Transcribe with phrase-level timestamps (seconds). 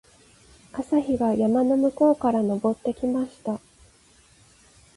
[0.73, 3.59] 朝日が山の向こうから昇ってきました。